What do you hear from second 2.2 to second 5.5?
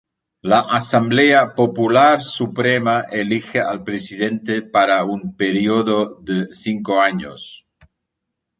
Suprema elige al presidente para un